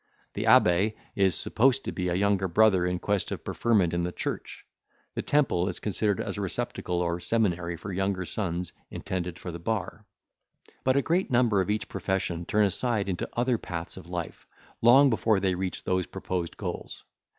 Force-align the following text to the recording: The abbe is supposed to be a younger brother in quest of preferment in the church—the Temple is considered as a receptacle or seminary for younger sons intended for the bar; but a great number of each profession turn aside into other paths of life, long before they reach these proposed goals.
The 0.33 0.47
abbe 0.47 0.95
is 1.15 1.35
supposed 1.35 1.85
to 1.85 1.91
be 1.91 2.07
a 2.07 2.15
younger 2.15 2.47
brother 2.47 2.87
in 2.87 2.97
quest 2.97 3.29
of 3.29 3.43
preferment 3.43 3.93
in 3.93 4.01
the 4.01 4.11
church—the 4.11 5.21
Temple 5.21 5.69
is 5.69 5.79
considered 5.79 6.19
as 6.19 6.39
a 6.39 6.41
receptacle 6.41 7.01
or 7.03 7.19
seminary 7.19 7.77
for 7.77 7.93
younger 7.93 8.25
sons 8.25 8.73
intended 8.89 9.37
for 9.37 9.51
the 9.51 9.59
bar; 9.59 10.07
but 10.83 10.95
a 10.95 11.03
great 11.03 11.29
number 11.29 11.61
of 11.61 11.69
each 11.69 11.87
profession 11.87 12.47
turn 12.47 12.65
aside 12.65 13.09
into 13.09 13.29
other 13.33 13.59
paths 13.59 13.95
of 13.95 14.09
life, 14.09 14.47
long 14.81 15.11
before 15.11 15.39
they 15.39 15.53
reach 15.53 15.83
these 15.83 16.07
proposed 16.07 16.57
goals. 16.57 17.03